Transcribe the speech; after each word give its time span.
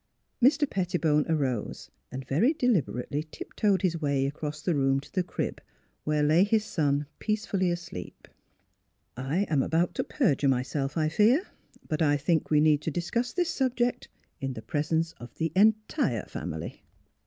Mr. 0.41 0.67
Pettibone 0.67 1.27
arose 1.29 1.91
and 2.11 2.25
very 2.25 2.53
deliberately 2.55 3.21
tip 3.29 3.55
toed 3.55 3.83
his 3.83 4.01
way 4.01 4.25
across 4.25 4.59
the 4.59 4.73
room 4.73 4.99
to 4.99 5.13
the 5.13 5.21
crib, 5.21 5.61
where 6.05 6.23
lay 6.23 6.43
his 6.43 6.65
son 6.65 7.05
peacefully 7.19 7.69
asleep." 7.69 8.27
I 9.15 9.43
am 9.47 9.61
about 9.61 9.93
to 9.93 10.03
perjure 10.03 10.47
myself, 10.49 10.97
I 10.97 11.07
fear, 11.07 11.45
but 11.87 12.01
I 12.01 12.17
think 12.17 12.49
we 12.49 12.59
need 12.61 12.81
to 12.81 12.89
discuss 12.89 13.31
this 13.31 13.51
subject 13.51 14.07
in 14.39 14.53
the 14.53 14.63
pres 14.63 14.91
ence 14.91 15.11
of 15.19 15.35
the 15.35 15.51
entire 15.55 16.25
family." 16.25 16.81